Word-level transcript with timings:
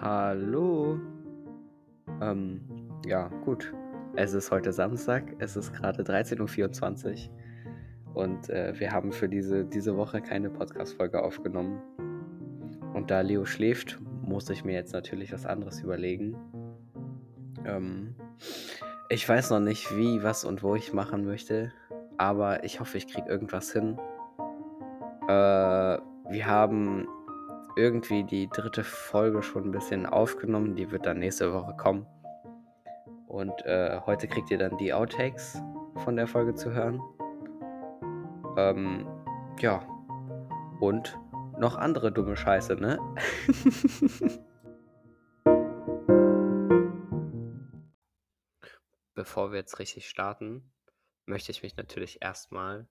Hallo. 0.00 1.00
Ähm, 2.20 2.60
ja, 3.04 3.26
gut. 3.44 3.74
Es 4.14 4.32
ist 4.32 4.52
heute 4.52 4.72
Samstag, 4.72 5.34
es 5.40 5.56
ist 5.56 5.72
gerade 5.72 6.04
13.24 6.04 7.28
Uhr 7.28 8.14
und 8.14 8.48
äh, 8.48 8.78
wir 8.78 8.92
haben 8.92 9.10
für 9.10 9.28
diese, 9.28 9.64
diese 9.64 9.96
Woche 9.96 10.20
keine 10.20 10.50
Podcast-Folge 10.50 11.20
aufgenommen. 11.20 11.82
Und 12.94 13.10
da 13.10 13.22
Leo 13.22 13.44
schläft, 13.44 13.98
muss 14.22 14.48
ich 14.50 14.64
mir 14.64 14.74
jetzt 14.74 14.92
natürlich 14.92 15.32
was 15.32 15.44
anderes 15.44 15.80
überlegen. 15.80 16.36
Ähm, 17.64 18.14
ich 19.08 19.28
weiß 19.28 19.50
noch 19.50 19.60
nicht, 19.60 19.96
wie, 19.96 20.22
was 20.22 20.44
und 20.44 20.62
wo 20.62 20.76
ich 20.76 20.92
machen 20.92 21.24
möchte, 21.24 21.72
aber 22.18 22.62
ich 22.62 22.78
hoffe, 22.78 22.98
ich 22.98 23.08
kriege 23.08 23.28
irgendwas 23.28 23.72
hin. 23.72 23.98
Äh, 25.26 25.98
wir 26.30 26.46
haben 26.46 27.08
irgendwie 27.78 28.24
die 28.24 28.48
dritte 28.48 28.82
Folge 28.82 29.40
schon 29.42 29.66
ein 29.66 29.70
bisschen 29.70 30.04
aufgenommen. 30.04 30.74
Die 30.74 30.90
wird 30.90 31.06
dann 31.06 31.20
nächste 31.20 31.52
Woche 31.52 31.76
kommen. 31.76 32.08
Und 33.28 33.64
äh, 33.66 34.00
heute 34.04 34.26
kriegt 34.26 34.50
ihr 34.50 34.58
dann 34.58 34.76
die 34.78 34.92
Outtakes 34.92 35.62
von 36.02 36.16
der 36.16 36.26
Folge 36.26 36.56
zu 36.56 36.72
hören. 36.72 37.00
Ähm, 38.56 39.06
ja. 39.60 39.86
Und 40.80 41.16
noch 41.58 41.76
andere 41.76 42.10
dumme 42.10 42.36
Scheiße, 42.36 42.74
ne? 42.74 42.98
Bevor 49.14 49.52
wir 49.52 49.58
jetzt 49.58 49.78
richtig 49.78 50.08
starten, 50.08 50.72
möchte 51.26 51.52
ich 51.52 51.62
mich 51.62 51.76
natürlich 51.76 52.22
erstmal 52.22 52.88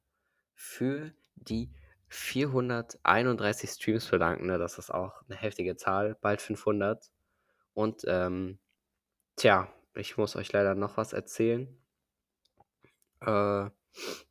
für 0.53 1.11
die 1.35 1.73
431 2.09 3.69
Streams 3.69 4.07
bedanken. 4.09 4.47
Ne? 4.47 4.57
Das 4.57 4.77
ist 4.77 4.91
auch 4.91 5.21
eine 5.27 5.37
heftige 5.37 5.75
Zahl, 5.75 6.15
bald 6.21 6.41
500. 6.41 7.11
Und 7.73 8.03
ähm, 8.07 8.59
tja, 9.35 9.71
ich 9.95 10.17
muss 10.17 10.35
euch 10.35 10.51
leider 10.51 10.75
noch 10.75 10.97
was 10.97 11.13
erzählen. 11.13 11.67
Äh, 13.21 13.69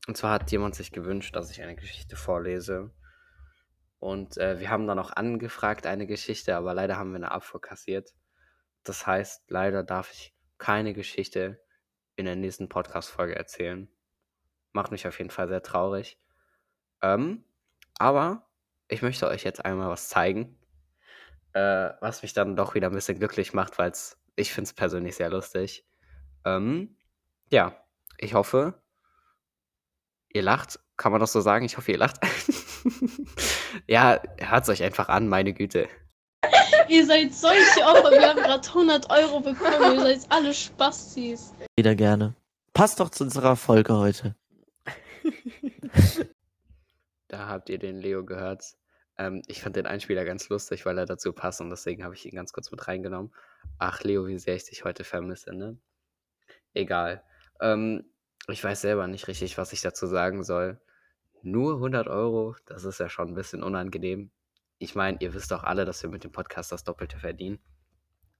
und 0.07 0.17
zwar 0.17 0.33
hat 0.33 0.51
jemand 0.53 0.75
sich 0.75 0.93
gewünscht, 0.93 1.35
dass 1.37 1.51
ich 1.51 1.63
eine 1.63 1.77
Geschichte 1.77 2.17
vorlese. 2.17 2.93
Und 3.99 4.37
äh, 4.37 4.61
wir 4.61 4.71
haben 4.71 4.87
dann 4.87 4.99
auch 4.99 5.11
angefragt, 5.11 5.87
eine 5.87 6.07
Geschichte, 6.07 6.57
aber 6.57 6.75
leider 6.75 6.97
haben 6.97 7.11
wir 7.11 7.17
eine 7.17 7.33
Abfuhr 7.33 7.61
kassiert. 7.61 8.15
Das 8.85 9.07
heißt, 9.07 9.51
leider 9.51 9.83
darf 9.83 10.13
ich 10.13 10.35
keine 10.59 10.95
Geschichte 10.95 11.61
in 12.15 12.25
der 12.25 12.37
nächsten 12.37 12.69
Podcast-Folge 12.69 13.35
erzählen. 13.35 13.89
Macht 14.73 14.93
mich 14.93 15.07
auf 15.07 15.19
jeden 15.19 15.31
Fall 15.31 15.49
sehr 15.49 15.63
traurig. 15.63 16.19
Ähm, 17.03 17.45
aber 17.99 18.47
ich 18.89 19.03
möchte 19.03 19.29
euch 19.29 19.45
jetzt 19.45 19.65
einmal 19.65 19.89
was 19.89 20.09
zeigen, 20.09 20.59
äh, 21.53 21.91
was 22.01 22.23
mich 22.23 22.33
dann 22.33 22.57
doch 22.57 22.75
wieder 22.75 22.89
ein 22.89 22.95
bisschen 22.95 23.19
glücklich 23.19 23.53
macht, 23.53 23.79
weil 23.79 23.93
ich 24.37 24.53
finde 24.53 24.69
es 24.69 24.75
persönlich 24.75 25.17
sehr 25.17 25.31
lustig. 25.31 25.87
Ähm, 26.45 26.97
ja, 27.51 27.77
ich 28.19 28.35
hoffe, 28.35 28.75
ihr 30.33 30.43
lacht. 30.43 30.79
Kann 30.97 31.13
man 31.13 31.21
das 31.21 31.33
so 31.33 31.41
sagen? 31.41 31.67
Ich 31.67 31.77
hoffe, 31.77 31.93
ihr 31.93 31.99
lacht. 31.99 32.17
ja, 33.87 34.21
hört 34.39 34.63
es 34.63 34.69
euch 34.69 34.83
einfach 34.83 35.09
an, 35.09 35.29
meine 35.29 35.53
Güte. 35.53 35.89
ihr 36.89 37.07
seid 37.07 37.35
solche 37.35 37.83
Opfer. 37.83 38.11
Wir 38.13 38.29
haben 38.29 38.43
gerade 38.43 38.67
100 38.67 39.11
Euro 39.11 39.41
bekommen. 39.41 39.95
Ihr 39.95 40.01
seid 40.01 40.27
alle 40.31 40.55
Spastis. 40.55 41.53
Wieder 41.77 41.95
gerne. 41.95 42.35
Passt 42.73 43.01
doch 43.01 43.11
zu 43.11 43.25
unserer 43.25 43.57
Folge 43.57 43.95
heute. 43.95 44.37
Da 47.29 47.49
habt 47.49 47.69
ihr 47.69 47.79
den 47.79 47.99
Leo 47.99 48.25
gehört. 48.25 48.77
Ähm, 49.19 49.43
ich 49.47 49.63
fand 49.63 49.77
den 49.77 49.87
Einspieler 49.87 50.25
ganz 50.25 50.49
lustig, 50.49 50.87
weil 50.87 50.99
er 50.99 51.07
dazu 51.07 51.33
passt 51.33 51.61
und 51.61 51.71
deswegen 51.71 52.05
habe 52.05 52.15
ich 52.15 52.27
ihn 52.27 52.35
ganz 52.35 52.53
kurz 52.53 52.71
mit 52.71 52.87
reingenommen. 52.87 53.33
Ach, 53.79 54.03
Leo, 54.03 54.27
wie 54.27 54.39
sehr 54.39 54.57
ich 54.57 54.65
dich 54.65 54.85
heute 54.85 55.05
vermisse, 55.05 55.55
ne? 55.55 55.79
Egal. 56.75 57.25
Ähm, 57.61 58.05
ich 58.49 58.63
weiß 58.63 58.83
selber 58.83 59.07
nicht 59.07 59.29
richtig, 59.29 59.59
was 59.59 59.73
ich 59.73 59.81
dazu 59.81 60.07
sagen 60.07 60.45
soll. 60.45 60.81
Nur 61.43 61.75
100 61.75 62.09
Euro, 62.09 62.57
das 62.67 62.85
ist 62.85 63.01
ja 63.01 63.09
schon 63.09 63.29
ein 63.29 63.35
bisschen 63.35 63.63
unangenehm. 63.63 64.31
Ich 64.79 64.95
meine, 64.95 65.19
ihr 65.21 65.33
wisst 65.33 65.51
doch 65.51 65.65
alle, 65.65 65.85
dass 65.85 66.03
wir 66.03 66.11
mit 66.11 66.25
dem 66.25 66.33
Podcast 66.33 66.71
das 66.71 66.85
Doppelte 66.85 67.19
verdienen. 67.19 67.59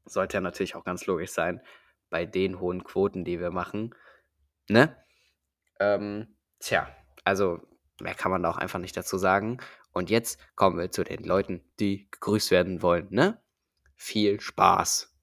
Sollte 0.05 0.37
ja 0.37 0.41
natürlich 0.41 0.77
auch 0.77 0.85
ganz 0.85 1.07
logisch 1.07 1.31
sein, 1.31 1.63
bei 2.11 2.27
den 2.27 2.61
hohen 2.61 2.85
Quoten, 2.85 3.25
die 3.25 3.41
wir 3.41 3.51
machen. 3.51 3.95
Ne? 4.69 4.97
Ähm, 5.81 6.37
tja, 6.61 6.89
also 7.25 7.61
Mehr 8.01 8.15
kann 8.15 8.31
man 8.31 8.43
da 8.43 8.51
auch 8.51 8.59
einfach 8.59 8.79
nicht 8.79 8.97
dazu 8.97 9.19
sagen. 9.19 9.59
Und 9.93 10.11
jetzt 10.11 10.39
kommen 10.55 10.79
wir 10.79 10.91
zu 10.91 11.05
den 11.05 11.25
Leuten, 11.25 11.63
die 11.81 12.11
gegrüßt 12.11 12.51
werden 12.51 12.83
wollen, 12.83 13.09
ne? 13.11 13.41
Viel 13.95 14.41
Spaß. 14.41 15.15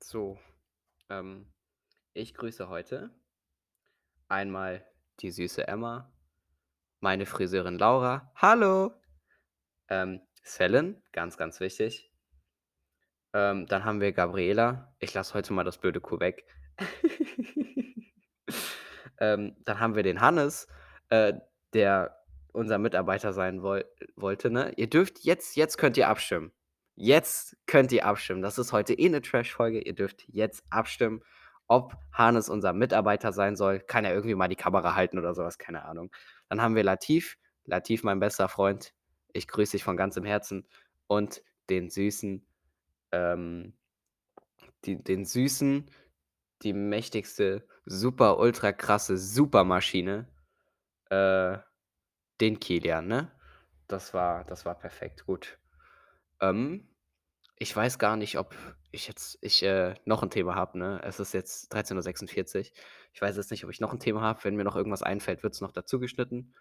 So, 0.00 0.38
ähm, 1.08 1.52
ich 2.12 2.34
grüße 2.34 2.68
heute 2.68 3.10
einmal 4.28 4.86
die 5.20 5.30
süße 5.30 5.66
Emma, 5.66 6.12
meine 7.00 7.26
Friseurin 7.26 7.78
Laura, 7.78 8.30
hallo, 8.36 8.92
ähm, 9.88 10.20
Selen, 10.42 11.02
ganz, 11.12 11.36
ganz 11.36 11.60
wichtig. 11.60 12.12
Ähm, 13.32 13.66
dann 13.66 13.84
haben 13.84 14.00
wir 14.00 14.12
Gabriela, 14.12 14.94
ich 14.98 15.12
lasse 15.14 15.34
heute 15.34 15.52
mal 15.52 15.64
das 15.64 15.78
blöde 15.78 16.00
Kuh 16.00 16.20
weg. 16.20 16.46
ähm, 19.18 19.56
dann 19.64 19.80
haben 19.80 19.94
wir 19.94 20.02
den 20.02 20.20
Hannes, 20.20 20.68
äh, 21.10 21.34
der 21.72 22.16
unser 22.52 22.78
Mitarbeiter 22.78 23.32
sein 23.32 23.62
woll 23.62 23.84
wollte, 24.16 24.50
ne? 24.50 24.72
Ihr 24.76 24.88
dürft 24.88 25.20
jetzt, 25.20 25.56
jetzt 25.56 25.76
könnt 25.76 25.96
ihr 25.96 26.08
abstimmen. 26.08 26.52
Jetzt 26.94 27.56
könnt 27.66 27.92
ihr 27.92 28.06
abstimmen. 28.06 28.40
Das 28.40 28.58
ist 28.58 28.72
heute 28.72 28.94
eh 28.94 29.06
eine 29.06 29.20
Trash-Folge. 29.20 29.80
Ihr 29.82 29.94
dürft 29.94 30.24
jetzt 30.28 30.64
abstimmen, 30.70 31.22
ob 31.68 31.94
Hannes 32.12 32.48
unser 32.48 32.72
Mitarbeiter 32.72 33.32
sein 33.32 33.56
soll. 33.56 33.80
Kann 33.80 34.06
er 34.06 34.14
irgendwie 34.14 34.34
mal 34.34 34.48
die 34.48 34.56
Kamera 34.56 34.94
halten 34.94 35.18
oder 35.18 35.34
sowas, 35.34 35.58
keine 35.58 35.84
Ahnung. 35.84 36.10
Dann 36.48 36.62
haben 36.62 36.74
wir 36.74 36.84
Latif. 36.84 37.36
Latif, 37.66 38.02
mein 38.02 38.20
bester 38.20 38.48
Freund. 38.48 38.94
Ich 39.34 39.46
grüße 39.48 39.72
dich 39.72 39.84
von 39.84 39.98
ganzem 39.98 40.24
Herzen. 40.24 40.66
Und 41.06 41.42
den 41.68 41.90
süßen, 41.90 42.46
ähm, 43.12 43.74
die, 44.86 45.02
den 45.02 45.26
süßen, 45.26 45.90
die 46.62 46.72
mächtigste, 46.72 47.66
super, 47.84 48.38
ultra 48.38 48.72
krasse 48.72 49.18
Supermaschine 49.18 50.28
äh, 51.10 51.58
den 52.40 52.60
Kilian, 52.60 53.06
ne? 53.06 53.32
Das 53.88 54.14
war, 54.14 54.44
das 54.44 54.64
war 54.64 54.74
perfekt, 54.78 55.26
gut. 55.26 55.58
Ähm, 56.40 56.88
ich 57.58 57.74
weiß 57.74 57.98
gar 57.98 58.16
nicht, 58.16 58.38
ob 58.38 58.54
ich 58.90 59.08
jetzt 59.08 59.38
ich, 59.40 59.62
äh, 59.62 59.94
noch 60.04 60.22
ein 60.22 60.30
Thema 60.30 60.54
habe, 60.54 60.78
ne? 60.78 61.00
Es 61.02 61.20
ist 61.20 61.32
jetzt 61.34 61.72
13:46 61.72 62.70
Uhr. 62.70 62.76
Ich 63.12 63.22
weiß 63.22 63.36
jetzt 63.36 63.50
nicht, 63.50 63.64
ob 63.64 63.70
ich 63.70 63.80
noch 63.80 63.92
ein 63.92 64.00
Thema 64.00 64.20
habe. 64.20 64.44
Wenn 64.44 64.56
mir 64.56 64.64
noch 64.64 64.76
irgendwas 64.76 65.02
einfällt, 65.02 65.42
wird 65.42 65.54
es 65.54 65.60
noch 65.60 65.72
dazu 65.72 65.98
geschnitten. 65.98 66.54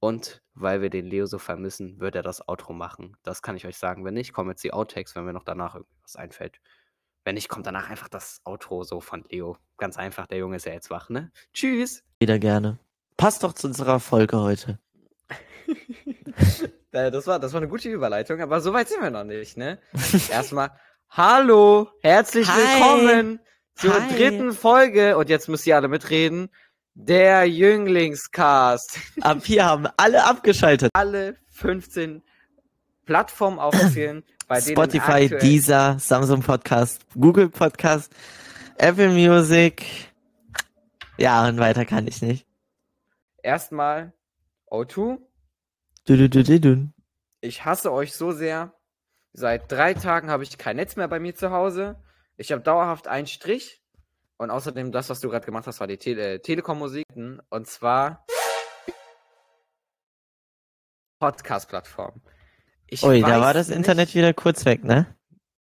Und 0.00 0.42
weil 0.54 0.82
wir 0.82 0.90
den 0.90 1.06
Leo 1.06 1.26
so 1.26 1.38
vermissen, 1.38 1.98
wird 1.98 2.14
er 2.14 2.22
das 2.22 2.46
Outro 2.46 2.74
machen. 2.74 3.16
Das 3.22 3.42
kann 3.42 3.56
ich 3.56 3.66
euch 3.66 3.78
sagen. 3.78 4.04
Wenn 4.04 4.14
nicht, 4.14 4.32
kommen 4.32 4.50
jetzt 4.50 4.62
die 4.62 4.72
Outtakes, 4.72 5.16
wenn 5.16 5.24
mir 5.24 5.32
noch 5.32 5.44
danach 5.44 5.74
irgendwas 5.76 6.16
einfällt. 6.16 6.60
Wenn 7.24 7.36
nicht, 7.36 7.48
kommt 7.48 7.66
danach 7.66 7.88
einfach 7.90 8.08
das 8.08 8.40
Outro 8.44 8.84
so 8.84 9.00
von 9.00 9.24
Leo. 9.30 9.56
Ganz 9.78 9.96
einfach, 9.96 10.26
der 10.26 10.38
Junge 10.38 10.56
ist 10.56 10.66
ja 10.66 10.74
jetzt 10.74 10.90
wach, 10.90 11.08
ne? 11.08 11.32
Tschüss! 11.54 12.04
Wieder 12.20 12.38
gerne. 12.38 12.78
Passt 13.16 13.42
doch 13.42 13.52
zu 13.52 13.68
unserer 13.68 14.00
Folge 14.00 14.38
heute. 14.38 14.78
Äh, 16.92 17.10
das, 17.10 17.26
war, 17.26 17.40
das 17.40 17.52
war 17.52 17.60
eine 17.60 17.68
gute 17.68 17.88
Überleitung, 17.88 18.40
aber 18.40 18.60
so 18.60 18.72
weit 18.72 18.88
sind 18.88 19.02
wir 19.02 19.10
noch 19.10 19.24
nicht, 19.24 19.56
ne? 19.56 19.80
Erstmal, 20.30 20.70
hallo, 21.10 21.88
herzlich 22.02 22.46
Hi. 22.48 22.56
willkommen 22.56 23.40
zur 23.74 23.94
Hi. 23.94 24.14
dritten 24.14 24.52
Folge, 24.52 25.16
und 25.16 25.28
jetzt 25.28 25.48
müsst 25.48 25.66
ihr 25.66 25.74
alle 25.74 25.88
mitreden, 25.88 26.50
der 26.94 27.46
Jünglingscast. 27.48 29.00
Ab 29.22 29.40
hier 29.42 29.64
haben 29.64 29.88
alle 29.96 30.24
abgeschaltet. 30.24 30.92
Alle 30.94 31.34
15 31.50 32.22
Plattformen 33.06 33.58
aufzählen, 33.58 34.22
bei 34.46 34.60
denen 34.60 34.76
Spotify, 34.76 35.28
Deezer, 35.28 35.96
Samsung 35.98 36.42
Podcast, 36.42 37.00
Google 37.18 37.48
Podcast, 37.48 38.12
Apple 38.78 39.08
Music. 39.08 39.84
Ja, 41.16 41.48
und 41.48 41.58
weiter 41.58 41.84
kann 41.84 42.06
ich 42.06 42.22
nicht. 42.22 42.46
Erstmal 43.44 44.12
O2. 44.70 45.18
Du, 46.06 46.28
du, 46.28 46.60
du. 46.60 46.92
Ich 47.40 47.64
hasse 47.64 47.92
euch 47.92 48.14
so 48.14 48.32
sehr. 48.32 48.74
Seit 49.32 49.70
drei 49.70 49.94
Tagen 49.94 50.30
habe 50.30 50.42
ich 50.42 50.58
kein 50.58 50.76
Netz 50.76 50.96
mehr 50.96 51.08
bei 51.08 51.18
mir 51.20 51.34
zu 51.34 51.50
Hause. 51.50 52.02
Ich 52.36 52.52
habe 52.52 52.62
dauerhaft 52.62 53.06
einen 53.08 53.26
Strich. 53.26 53.82
Und 54.36 54.50
außerdem, 54.50 54.90
das, 54.92 55.10
was 55.10 55.20
du 55.20 55.28
gerade 55.28 55.46
gemacht 55.46 55.66
hast, 55.66 55.80
war 55.80 55.86
die 55.86 55.98
Tele 55.98 56.40
Telekom-Musik. 56.42 57.04
Und 57.50 57.66
zwar 57.68 58.26
Podcast-Plattform. 61.20 62.20
Ui, 63.02 63.20
da 63.20 63.40
war 63.40 63.54
das 63.54 63.68
nicht- 63.68 63.76
Internet 63.76 64.14
wieder 64.14 64.34
kurz 64.34 64.64
weg, 64.64 64.84
ne? 64.84 65.06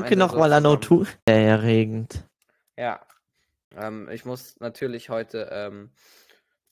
Ende 0.02 0.16
nochmal 0.16 0.52
an 0.52 0.64
sozusagen. 0.64 1.04
O2. 1.04 1.08
Sehr 1.28 1.46
erregend. 1.48 2.28
Ja. 2.76 3.00
Ähm, 3.76 4.08
ich 4.10 4.24
muss 4.24 4.58
natürlich 4.60 5.08
heute 5.08 5.48
ähm, 5.52 5.92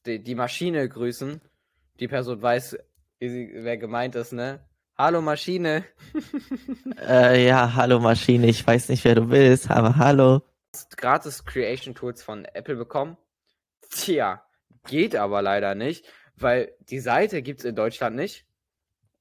die, 0.06 0.22
die 0.22 0.34
Maschine 0.34 0.88
grüßen. 0.88 1.40
Die 1.98 2.08
Person 2.08 2.40
weiß, 2.40 2.78
wer 3.18 3.76
gemeint 3.76 4.14
ist, 4.14 4.32
ne? 4.32 4.60
Hallo 4.96 5.20
Maschine. 5.20 5.84
Äh, 7.00 7.46
ja, 7.46 7.74
hallo 7.74 7.98
Maschine. 7.98 8.46
Ich 8.46 8.66
weiß 8.66 8.90
nicht, 8.90 9.04
wer 9.04 9.14
du 9.14 9.26
bist, 9.26 9.70
aber 9.70 9.96
hallo. 9.96 10.42
Gratis 10.96 11.44
Creation 11.44 11.94
Tools 11.94 12.22
von 12.22 12.44
Apple 12.44 12.76
bekommen. 12.76 13.16
Tja, 13.90 14.44
geht 14.86 15.16
aber 15.16 15.40
leider 15.40 15.74
nicht, 15.74 16.04
weil 16.36 16.72
die 16.80 17.00
Seite 17.00 17.42
gibt's 17.42 17.64
in 17.64 17.74
Deutschland 17.74 18.16
nicht. 18.16 18.44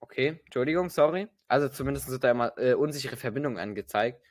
Okay, 0.01 0.39
Entschuldigung, 0.45 0.89
sorry. 0.89 1.27
Also 1.47 1.69
zumindest 1.69 2.09
wird 2.09 2.23
da 2.23 2.31
immer 2.31 2.57
äh, 2.57 2.73
unsichere 2.73 3.15
Verbindungen 3.15 3.57
angezeigt. 3.57 4.21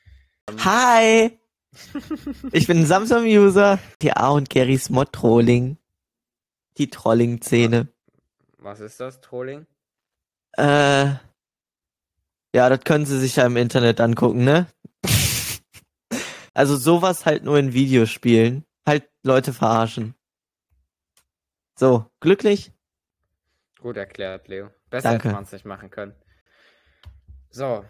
Hi! 0.65 1.39
Ich 2.53 2.67
bin 2.67 2.79
ein 2.79 2.87
Samsung-User. 2.87 3.79
Die 4.01 4.13
A 4.13 4.31
und 4.31 4.49
Garys 4.49 4.89
Mod-Trolling. 4.89 5.77
Die 6.79 6.89
Trolling-Szene. 6.89 7.89
Was 8.59 8.81
ist 8.81 9.01
das, 9.01 9.21
Trolling? 9.21 9.67
Äh. 10.53 11.15
Ja, 12.55 12.69
das 12.69 12.81
können 12.85 13.05
Sie 13.07 13.19
sich 13.19 13.37
ja 13.37 13.47
im 13.47 13.57
Internet 13.57 14.01
angucken, 14.01 14.45
ne? 14.45 14.67
Also 16.55 16.77
sowas 16.77 17.25
halt 17.25 17.45
nur 17.45 17.59
in 17.59 17.73
Videospielen. 17.73 18.65
Halt 18.87 19.09
Leute 19.23 19.53
verarschen. 19.53 20.15
So, 21.77 22.07
glücklich? 22.19 22.73
Gut 23.79 23.97
erklärt, 23.97 24.49
Leo. 24.49 24.71
Besser 24.91 25.11
Danke. 25.11 25.29
hätte 25.29 25.35
man 25.35 25.45
es 25.45 25.53
nicht 25.53 25.65
machen 25.65 25.91
können. 25.91 26.17
So, 27.51 27.85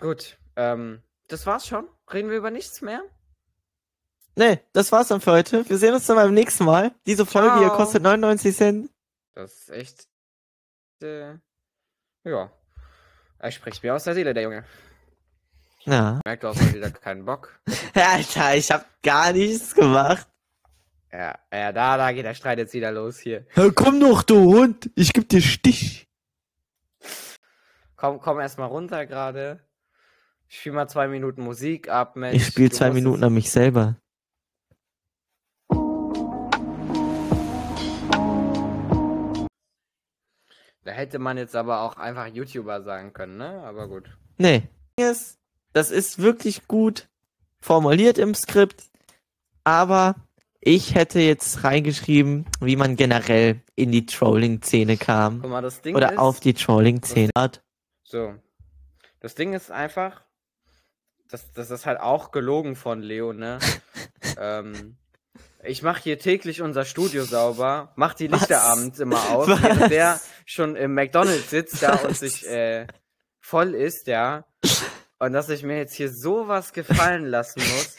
gut. 0.00 0.38
Ähm, 0.54 1.02
das 1.26 1.46
war's 1.46 1.66
schon. 1.66 1.88
Reden 2.12 2.30
wir 2.30 2.36
über 2.36 2.50
nichts 2.52 2.80
mehr? 2.82 3.02
Nee, 4.34 4.60
das 4.72 4.90
war's 4.92 5.08
dann 5.08 5.20
für 5.20 5.32
heute. 5.32 5.68
Wir 5.68 5.76
sehen 5.78 5.94
uns 5.94 6.06
dann 6.06 6.16
beim 6.16 6.32
nächsten 6.32 6.64
Mal. 6.64 6.92
Diese 7.06 7.26
Folge 7.26 7.58
hier 7.58 7.68
kostet 7.68 8.02
99 8.02 8.56
Cent. 8.56 8.90
Das 9.34 9.52
ist 9.52 9.70
echt. 9.70 10.08
Äh, 11.02 11.34
ja. 12.24 12.50
Er 13.38 13.50
spricht 13.50 13.82
mir 13.82 13.94
aus 13.94 14.04
der 14.04 14.14
Seele, 14.14 14.32
der 14.32 14.44
Junge. 14.44 14.64
Ja. 15.84 16.20
Merkt, 16.24 16.44
du 16.44 16.48
hast 16.48 16.60
heute 16.60 16.74
wieder 16.74 16.90
keinen 16.90 17.24
Bock. 17.24 17.60
Alter, 17.94 18.54
ich 18.54 18.70
hab 18.70 18.86
gar 19.02 19.32
nichts 19.32 19.74
gemacht. 19.74 20.28
Ja, 21.12 21.38
ja, 21.52 21.72
da, 21.72 21.98
da 21.98 22.12
geht 22.12 22.24
der 22.24 22.34
Streit 22.34 22.58
jetzt 22.58 22.72
wieder 22.72 22.90
los 22.90 23.18
hier. 23.18 23.44
Ja, 23.54 23.70
komm 23.74 24.00
doch, 24.00 24.22
du 24.22 24.54
Hund. 24.54 24.90
Ich 24.94 25.12
geb 25.12 25.28
dir 25.28 25.42
Stich. 25.42 26.08
Komm, 27.96 28.18
komm 28.20 28.40
erst 28.40 28.58
mal 28.58 28.66
runter 28.66 29.04
gerade. 29.06 29.60
Ich 30.48 30.60
spiel 30.60 30.72
mal 30.72 30.88
zwei 30.88 31.08
Minuten 31.08 31.42
Musik 31.42 31.88
ab, 31.88 32.16
Mensch. 32.16 32.36
Ich 32.36 32.46
spiel 32.46 32.68
Du 32.68 32.76
zwei 32.76 32.90
Minuten 32.90 33.22
an 33.24 33.34
mich 33.34 33.50
selber. 33.50 33.96
Da 40.84 40.90
hätte 40.90 41.18
man 41.18 41.38
jetzt 41.38 41.54
aber 41.54 41.82
auch 41.82 41.96
einfach 41.96 42.26
YouTuber 42.26 42.82
sagen 42.82 43.12
können, 43.12 43.36
ne? 43.36 43.62
Aber 43.64 43.88
gut. 43.88 44.10
Nee. 44.38 44.62
Das 45.72 45.90
ist 45.90 46.18
wirklich 46.18 46.66
gut 46.68 47.08
formuliert 47.60 48.18
im 48.18 48.34
Skript, 48.34 48.82
aber 49.64 50.16
ich 50.60 50.94
hätte 50.94 51.20
jetzt 51.20 51.64
reingeschrieben, 51.64 52.46
wie 52.60 52.76
man 52.76 52.96
generell 52.96 53.60
in 53.74 53.90
die 53.90 54.06
Trolling-Szene 54.06 54.96
kam. 54.96 55.40
Guck 55.40 55.50
mal, 55.50 55.62
das 55.62 55.80
Ding 55.80 55.96
Oder 55.96 56.12
ist. 56.12 56.18
auf 56.18 56.40
die 56.40 56.54
Trolling-Szene 56.54 57.30
hat. 57.36 57.62
So. 58.04 58.34
Das 59.20 59.34
Ding 59.34 59.54
ist 59.54 59.70
einfach, 59.70 60.22
das, 61.28 61.52
das 61.52 61.70
ist 61.70 61.86
halt 61.86 62.00
auch 62.00 62.32
gelogen 62.32 62.76
von 62.76 63.00
Leo, 63.00 63.32
ne? 63.32 63.58
ähm, 64.38 64.96
ich 65.64 65.82
mache 65.82 66.02
hier 66.02 66.18
täglich 66.18 66.62
unser 66.62 66.84
Studio 66.84 67.24
sauber, 67.24 67.92
mach 67.96 68.14
die 68.14 68.26
Lichter 68.26 68.56
Was? 68.56 68.64
abends 68.64 68.98
immer 69.00 69.30
aus, 69.30 69.48
Was? 69.48 69.62
während 69.62 69.90
der 69.92 70.20
schon 70.44 70.76
im 70.76 70.94
McDonalds 70.94 71.50
sitzt 71.50 71.82
da 71.82 71.92
und 71.94 72.10
Was? 72.10 72.20
sich 72.20 72.46
äh, 72.48 72.86
voll 73.40 73.74
isst, 73.74 74.06
ja. 74.06 74.44
Und 75.18 75.32
dass 75.32 75.48
ich 75.48 75.62
mir 75.62 75.76
jetzt 75.76 75.94
hier 75.94 76.10
sowas 76.12 76.72
gefallen 76.72 77.26
lassen 77.26 77.60
muss, 77.60 77.96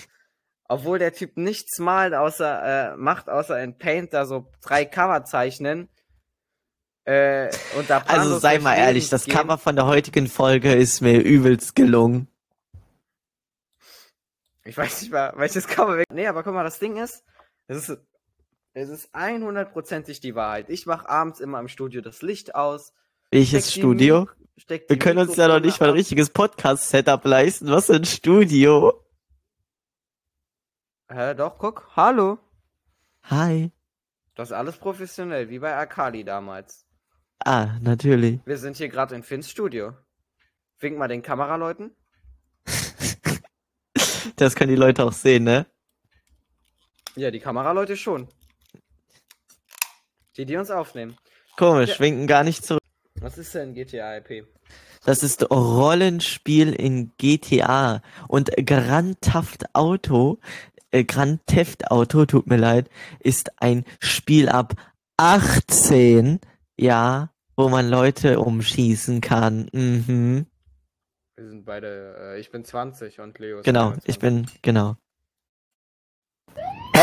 obwohl 0.68 1.00
der 1.00 1.14
Typ 1.14 1.38
nichts 1.38 1.80
malt, 1.80 2.14
außer, 2.14 2.94
äh, 2.94 2.98
macht, 2.98 3.30
außer 3.30 3.62
in 3.62 3.78
Paint 3.78 4.14
da 4.14 4.26
so 4.26 4.52
drei 4.62 4.86
Cover 4.86 5.24
zeichnen. 5.24 5.88
Äh, 7.06 7.50
und 7.78 7.90
da 7.90 8.04
Also 8.08 8.40
sei 8.40 8.60
mal 8.60 8.76
ehrlich, 8.76 9.10
das 9.10 9.26
gehen. 9.26 9.36
Cover 9.36 9.58
von 9.58 9.76
der 9.76 9.86
heutigen 9.86 10.28
Folge 10.28 10.74
ist 10.74 11.02
mir 11.02 11.20
übelst 11.22 11.76
gelungen. 11.76 12.28
Ich 14.66 14.78
weiß 14.78 15.02
nicht 15.02 15.12
mal, 15.12 15.34
welches 15.36 15.68
Cover 15.68 15.98
weg. 15.98 16.08
Nee, 16.14 16.28
aber 16.28 16.44
guck 16.44 16.54
mal, 16.54 16.64
das 16.64 16.80
Ding 16.80 16.96
ist, 16.98 17.24
es 17.68 17.90
ist, 17.90 18.02
es 18.74 18.90
ist 18.90 19.16
100%ig 19.16 20.20
die 20.20 20.36
Wahrheit. 20.36 20.70
Ich 20.70 20.86
mach 20.86 21.06
abends 21.06 21.40
immer 21.40 21.60
im 21.60 21.68
Studio 21.68 22.02
das 22.02 22.22
Licht 22.22 22.56
aus. 22.56 22.94
Welches 23.32 23.74
Studio? 23.74 24.28
Wir 24.68 25.00
können 25.00 25.20
uns 25.20 25.36
ja 25.36 25.48
noch 25.48 25.60
nicht 25.60 25.80
mal 25.80 25.90
ein 25.90 25.96
richtiges 25.96 26.30
Podcast-Setup 26.30 27.24
leisten. 27.26 27.70
Was 27.70 27.88
für 27.88 27.96
ein 27.96 28.06
Studio? 28.06 29.04
Hä, 31.10 31.34
doch, 31.34 31.58
guck. 31.58 31.90
Hallo. 31.96 32.40
Hi. 33.24 33.72
Das 34.36 34.50
ist 34.50 34.54
alles 34.54 34.78
professionell, 34.78 35.50
wie 35.50 35.60
bei 35.60 35.76
Akali 35.76 36.24
damals. 36.24 36.86
Ah, 37.40 37.78
natürlich. 37.82 38.40
Wir 38.46 38.58
sind 38.58 38.78
hier 38.78 38.90
gerade 38.90 39.16
in 39.16 39.24
Finns 39.24 39.50
Studio. 39.50 39.94
Wink 40.80 40.98
mal 40.98 41.08
den 41.08 41.22
Kameraleuten. 41.22 41.96
Das 44.38 44.56
können 44.56 44.70
die 44.70 44.78
Leute 44.78 45.04
auch 45.04 45.12
sehen, 45.12 45.44
ne? 45.44 45.66
Ja, 47.16 47.32
die 47.32 47.40
Kameraleute 47.40 47.96
schon. 47.96 48.28
Die, 50.36 50.46
die 50.46 50.58
uns 50.58 50.72
aufnehmen. 50.72 51.18
Komisch, 51.58 51.92
Ja. 51.92 52.00
winken 52.00 52.28
gar 52.28 52.44
nicht 52.44 52.66
zurück. 52.66 52.82
Was 53.20 53.38
ist 53.38 53.54
denn 53.54 53.74
GTA 53.74 54.18
IP? 54.18 54.48
Das 55.06 55.22
ist 55.22 55.50
Rollenspiel 55.52 56.74
in 56.74 57.12
GTA 57.18 58.02
und 58.28 58.50
Grand 58.66 59.22
Theft 59.22 59.66
Auto, 59.76 60.40
äh, 60.92 61.04
Grand 61.04 61.46
Theft 61.46 61.92
Auto, 61.92 62.26
tut 62.26 62.48
mir 62.48 62.58
leid, 62.58 62.90
ist 63.20 63.52
ein 63.62 63.84
Spiel 64.00 64.50
ab 64.50 64.74
18, 65.18 66.40
ja, 66.78 67.30
wo 67.56 67.70
man 67.70 67.90
Leute 67.90 68.40
umschießen 68.40 69.22
kann. 69.22 69.70
Mhm. 69.74 70.48
Wir 71.36 71.48
sind 71.50 71.66
beide, 71.66 72.16
äh, 72.36 72.40
ich 72.40 72.50
bin 72.52 72.64
20 72.64 73.20
und 73.20 73.38
Leo 73.40 73.60
ist 73.60 73.66
Genau, 73.66 73.90
21. 73.90 74.10
ich 74.10 74.20
bin, 74.20 74.48
genau. 74.62 74.96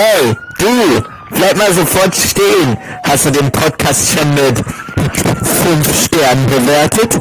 Hey, 0.03 0.35
du, 0.59 1.03
bleib 1.29 1.59
mal 1.59 1.71
sofort 1.75 2.15
stehen. 2.15 2.75
Hast 3.03 3.27
du 3.27 3.31
den 3.31 3.53
Podcast 3.53 4.19
schon 4.19 4.31
mit 4.31 4.57
fünf 4.57 6.05
Sternen 6.07 6.47
bewertet? 6.47 7.19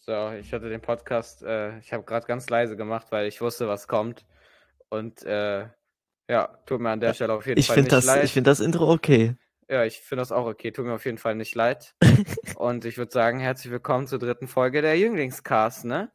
So, 0.00 0.30
ich 0.30 0.50
hatte 0.54 0.70
den 0.70 0.80
Podcast, 0.80 1.42
äh, 1.42 1.78
ich 1.80 1.92
habe 1.92 2.04
gerade 2.04 2.26
ganz 2.26 2.48
leise 2.48 2.78
gemacht, 2.78 3.08
weil 3.10 3.26
ich 3.26 3.42
wusste, 3.42 3.68
was 3.68 3.86
kommt. 3.88 4.24
Und 4.88 5.22
äh, 5.24 5.66
ja, 6.30 6.48
tut 6.64 6.80
mir 6.80 6.88
an 6.88 7.00
der 7.00 7.12
Stelle 7.12 7.34
auf 7.34 7.46
jeden 7.46 7.60
Ich 7.60 7.66
Fall 7.66 7.74
finde 7.74 7.94
nicht 7.94 7.98
das, 7.98 8.06
leid. 8.06 8.24
ich 8.24 8.32
finde 8.32 8.50
das 8.50 8.60
Intro 8.60 8.90
okay. 8.90 9.36
ja, 9.68 9.84
ich 9.84 10.00
finde 10.00 10.22
das 10.22 10.32
auch 10.32 10.46
okay. 10.46 10.72
Tut 10.72 10.86
mir 10.86 10.94
auf 10.94 11.04
jeden 11.04 11.18
Fall 11.18 11.34
nicht 11.34 11.54
leid. 11.54 11.94
Und 12.56 12.86
ich 12.86 12.96
würde 12.96 13.12
sagen, 13.12 13.38
herzlich 13.38 13.70
willkommen 13.70 14.06
zur 14.06 14.18
dritten 14.18 14.48
Folge 14.48 14.80
der 14.80 14.98
Jünglingscast, 14.98 15.84
ne? 15.84 16.10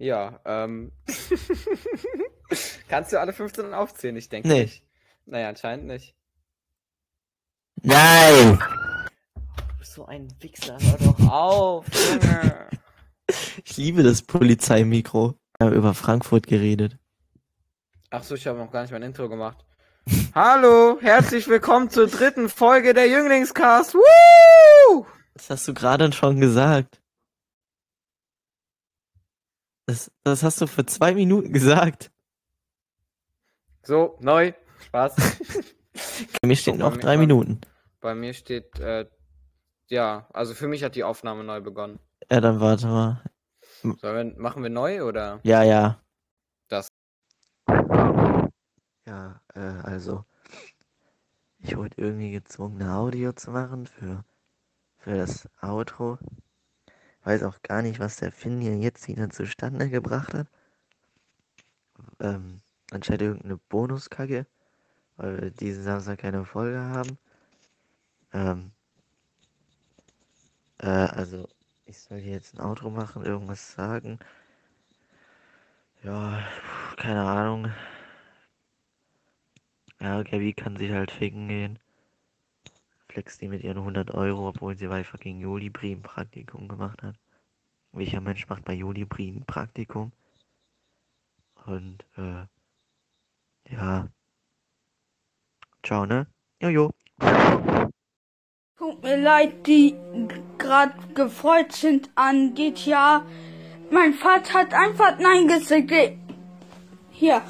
Ja, 0.00 0.40
ähm. 0.46 0.92
Kannst 2.88 3.12
du 3.12 3.20
alle 3.20 3.34
15 3.34 3.74
aufzählen? 3.74 4.16
Ich 4.16 4.30
denke 4.30 4.48
Nee. 4.48 4.62
nicht. 4.62 4.82
Naja, 5.26 5.50
anscheinend 5.50 5.86
nicht. 5.88 6.14
Nein! 7.82 8.58
Du 9.34 9.78
bist 9.78 9.92
so 9.92 10.06
ein 10.06 10.26
Wichser, 10.40 10.78
hör 10.80 10.98
doch 11.12 11.30
auf, 11.30 11.86
Junge. 11.92 12.68
Ich 13.62 13.76
liebe 13.76 14.02
das 14.02 14.22
Polizeimikro. 14.22 15.34
Wir 15.58 15.66
haben 15.66 15.76
über 15.76 15.92
Frankfurt 15.92 16.46
geredet. 16.46 16.96
Ach 18.08 18.22
so, 18.22 18.34
ich 18.36 18.46
habe 18.46 18.58
noch 18.58 18.72
gar 18.72 18.80
nicht 18.82 18.92
mein 18.92 19.02
Intro 19.02 19.28
gemacht. 19.28 19.66
Hallo, 20.34 20.98
herzlich 21.02 21.46
willkommen 21.46 21.90
zur 21.90 22.06
dritten 22.06 22.48
Folge 22.48 22.94
der 22.94 23.06
Jünglingscast. 23.08 23.94
Woo! 23.94 25.06
Das 25.34 25.50
hast 25.50 25.68
du 25.68 25.74
gerade 25.74 26.10
schon 26.14 26.40
gesagt. 26.40 26.99
Das, 29.90 30.08
das 30.22 30.44
hast 30.44 30.60
du 30.60 30.68
vor 30.68 30.86
zwei 30.86 31.14
Minuten 31.14 31.52
gesagt. 31.52 32.12
So, 33.82 34.16
neu. 34.20 34.52
Spaß. 34.86 35.16
Bei 36.40 36.46
mir 36.46 36.54
steht 36.54 36.74
Guck 36.74 36.80
noch 36.80 36.96
drei 36.96 37.16
mir- 37.16 37.22
Minuten. 37.26 37.60
Bei 38.00 38.14
mir 38.14 38.32
steht, 38.32 38.78
äh, 38.78 39.06
ja, 39.88 40.28
also 40.32 40.54
für 40.54 40.68
mich 40.68 40.84
hat 40.84 40.94
die 40.94 41.02
Aufnahme 41.02 41.42
neu 41.42 41.60
begonnen. 41.60 41.98
Ja, 42.30 42.40
dann 42.40 42.60
warte 42.60 42.86
mal. 42.86 43.20
Wir, 43.82 44.32
machen 44.36 44.62
wir 44.62 44.70
neu 44.70 45.02
oder? 45.02 45.40
Ja, 45.42 45.64
ja. 45.64 46.00
Das. 46.68 46.86
Ja, 49.06 49.40
äh, 49.54 49.58
also. 49.82 50.24
Ich 51.58 51.76
wurde 51.76 51.96
irgendwie 51.96 52.30
gezwungen, 52.30 52.80
ein 52.80 52.88
Audio 52.88 53.32
zu 53.32 53.50
machen 53.50 53.86
für, 53.88 54.24
für 54.98 55.16
das 55.16 55.48
Outro. 55.60 56.18
Weiß 57.24 57.42
auch 57.42 57.60
gar 57.62 57.82
nicht, 57.82 58.00
was 58.00 58.16
der 58.16 58.32
Finn 58.32 58.60
hier 58.60 58.76
jetzt 58.76 59.08
wieder 59.08 59.30
zustande 59.30 59.88
gebracht 59.90 60.34
hat. 60.34 60.46
Ähm, 62.20 62.60
anscheinend 62.90 63.22
irgendeine 63.22 63.56
Bonuskacke, 63.56 64.46
weil 65.16 65.40
wir 65.42 65.50
diesen 65.50 65.84
Samstag 65.84 66.20
keine 66.20 66.44
Folge 66.44 66.80
haben. 66.80 67.18
Ähm, 68.32 68.72
Äh, 70.82 70.86
also, 70.86 71.48
ich 71.84 71.98
soll 71.98 72.18
hier 72.20 72.32
jetzt 72.32 72.54
ein 72.54 72.60
Outro 72.60 72.90
machen, 72.90 73.24
irgendwas 73.24 73.72
sagen. 73.72 74.18
Ja, 76.02 76.42
keine 76.96 77.22
Ahnung. 77.22 77.72
Ja, 80.00 80.22
Gabby 80.22 80.52
kann 80.54 80.76
sich 80.76 80.90
halt 80.90 81.10
ficken 81.10 81.48
gehen. 81.48 81.78
Flex 83.10 83.38
die 83.38 83.48
mit 83.48 83.62
ihren 83.64 83.78
100 83.78 84.12
Euro, 84.12 84.48
obwohl 84.48 84.76
sie 84.76 84.86
bei 84.86 85.02
fucking 85.04 85.40
Jolibri 85.40 85.92
ein 85.92 86.02
Praktikum 86.02 86.68
gemacht 86.68 87.02
hat. 87.02 87.16
Welcher 87.92 88.20
Mensch 88.20 88.48
macht 88.48 88.64
bei 88.64 88.74
Jolibri 88.74 89.28
ein 89.28 89.44
Praktikum? 89.44 90.12
Und, 91.66 92.04
äh, 92.16 92.46
ja. 93.70 94.08
Ciao, 95.82 96.06
ne? 96.06 96.26
Jojo. 96.60 96.92
Tut 98.76 99.02
mir 99.02 99.16
leid, 99.16 99.66
die 99.66 99.94
gerade 100.58 100.94
gefreut 101.14 101.72
sind 101.72 102.10
an 102.14 102.54
GTA. 102.54 103.26
Mein 103.90 104.14
Vater 104.14 104.54
hat 104.54 104.74
einfach 104.74 105.18
Nein 105.18 105.48
gesagt. 105.48 105.90
Hier. 107.10 107.42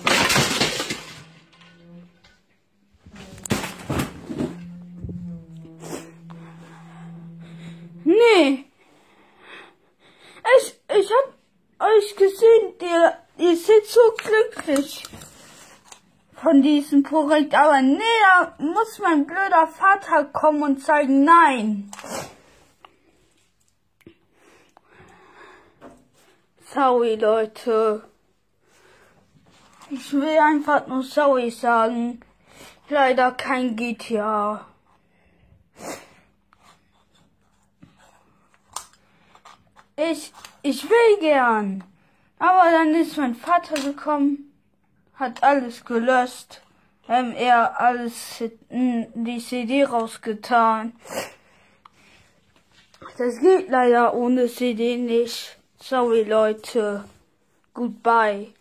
Glücklich 14.70 15.04
von 16.34 16.62
diesem 16.62 17.02
Projekt, 17.02 17.54
aber 17.54 17.82
nee, 17.82 18.00
da 18.22 18.54
muss 18.58 18.98
mein 18.98 19.26
blöder 19.26 19.66
Vater 19.66 20.24
kommen 20.24 20.62
und 20.62 20.82
sagen 20.82 21.24
nein. 21.24 21.90
Sorry, 26.72 27.16
Leute. 27.16 28.04
Ich 29.90 30.12
will 30.12 30.38
einfach 30.38 30.86
nur 30.86 31.02
sorry 31.02 31.50
sagen. 31.50 32.20
Leider 32.88 33.32
kein 33.32 33.76
GTA. 33.76 34.64
Ich, 39.96 40.32
ich 40.62 40.88
will 40.88 41.18
gern. 41.20 41.84
Aber 42.38 42.70
dann 42.70 42.94
ist 42.94 43.18
mein 43.18 43.34
Vater 43.34 43.74
gekommen, 43.74 44.49
hat 45.20 45.42
alles 45.42 45.84
gelöscht, 45.84 46.62
ähm, 47.08 47.32
er 47.36 47.78
alles, 47.80 48.42
die 48.70 49.38
CD 49.38 49.84
rausgetan. 49.84 50.94
Das 53.18 53.38
geht 53.38 53.68
leider 53.68 54.14
ohne 54.14 54.48
CD 54.48 54.96
nicht. 54.96 55.58
Sorry, 55.78 56.22
Leute. 56.22 57.04
Goodbye. 57.74 58.54